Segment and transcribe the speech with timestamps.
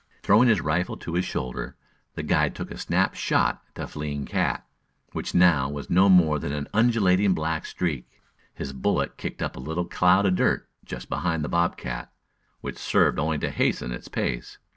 [0.23, 1.75] Throwing his rifle to his shoulder,
[2.15, 4.65] the guide took a snap shot at the fleeing cat,
[5.11, 8.09] which now was no more than an undulating black streak.
[8.51, 12.11] His bullet kicked up a little cloud of dirt just behind the bob cat,
[12.61, 14.57] which served only to hasten its pace.